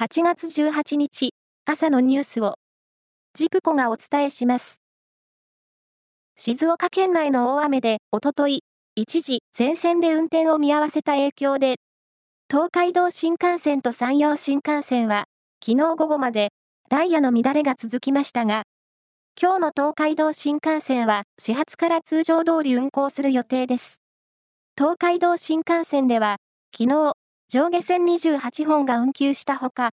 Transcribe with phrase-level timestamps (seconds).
[0.00, 1.30] 8月18日
[1.64, 2.54] 朝のニュースを
[3.34, 4.80] ジプコがお伝えします。
[6.36, 8.62] 静岡県内の大雨でおととい、
[8.94, 11.78] 一時全線で運転を見合わせた影響で、
[12.48, 15.24] 東海道新幹線と山陽新幹線は
[15.60, 16.50] 昨日午後まで
[16.88, 18.62] ダイヤの乱れが続きましたが、
[19.36, 24.00] 今日の東海道新幹線は始発から通常通り運行する予定です。
[24.78, 26.36] 東海道新幹線では、
[26.72, 27.14] 昨日、
[27.50, 29.88] 上下線28本が運休したほか、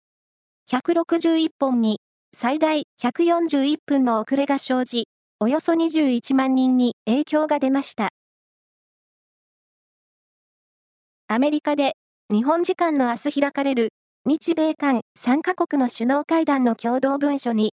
[0.69, 1.99] 161本に
[2.33, 5.09] 最大141分の遅れが生じ、
[5.41, 8.11] およそ21万人に影響が出ました。
[11.27, 11.95] アメリカで
[12.31, 13.89] 日本時間の明日開かれる
[14.25, 17.73] 日米韓3カ国の首脳会談の共同文書に、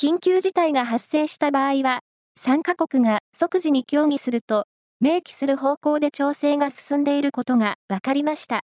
[0.00, 2.00] 緊急事態が発生した場合は、
[2.40, 4.64] 3カ国が即時に協議すると
[5.02, 8.62] 明記する方向で調整が進んでいることが分かりました。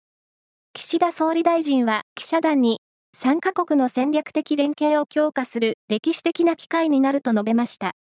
[0.80, 2.80] 岸田総理大臣は記者団に
[3.16, 7.96] 3カ国の戦略的連携を強化する歴史的な機会になると述べました。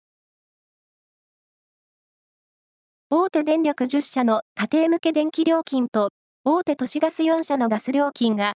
[3.10, 6.12] 大手電力10社の家庭向け電気料金と
[6.44, 8.54] 大手都市ガス4社のガス料金が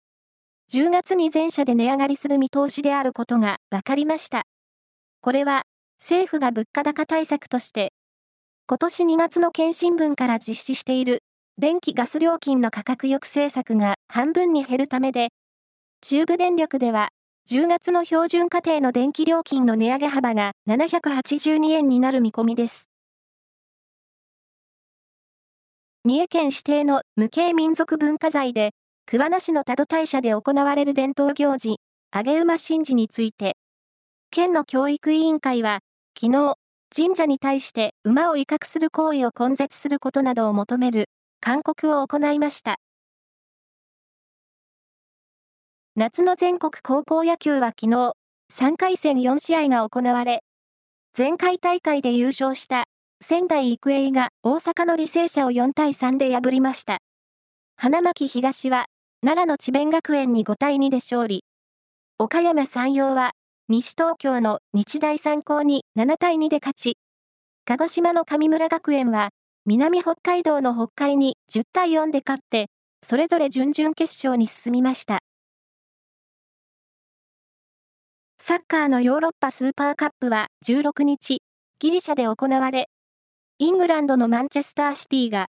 [0.73, 4.42] 10月に全社で値上がりする見通しであることが分かりました。
[5.22, 5.62] これは
[5.97, 7.94] 政府が物価高対策として
[8.67, 11.23] 今年2月の検診分から実施している
[11.60, 15.28] 電気ガス料金の価格抑制策が半分に減るためで、
[16.00, 17.10] 中部電力では
[17.52, 22.88] 10月の標準家庭の電気料金の値上げ幅が782円になる見込みです。
[26.06, 28.72] 三重県指定の無形民族文化財で、
[29.06, 31.76] 桑名市の多度大社で行われる伝統行事、
[32.16, 33.58] 揚げ馬神事について、
[34.32, 35.80] 県の教育委員会は、
[36.18, 36.56] 昨日、
[36.96, 41.10] 神社に対して馬を威嚇する行為を根絶することなどを求める
[41.42, 42.80] 勧告を行いました。
[45.96, 48.14] 夏の全国高校野球は昨日、
[48.54, 50.44] 3回戦4試合が行われ、
[51.18, 52.84] 前回大会で優勝した
[53.22, 57.00] 仙台育英が大阪の履正社を4対3で破りました。
[57.75, 58.86] 花巻東は
[59.22, 61.44] 奈良の智弁学園に5対2で勝利。
[62.18, 63.31] 岡山山陽は
[63.69, 66.97] 西東京の日大三高に7対2で勝ち、
[67.66, 69.30] 鹿児島の神村学園は
[69.69, 72.72] 南北海道の北海に10対4で勝って、
[73.03, 75.19] それぞれ準々決勝に進みました。
[78.41, 81.44] サッカーのヨーロッパスーパーカップは16日、
[81.78, 82.90] ギリシャで行われ、
[83.59, 85.46] イングランドのマンチェスターシティが、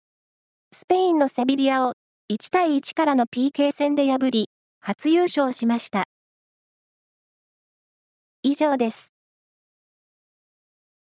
[0.71, 1.91] スペインのセビリアを
[2.31, 4.47] 1対1からの PK 戦で破り、
[4.79, 6.05] 初優勝しました。
[8.43, 9.14] 以上です。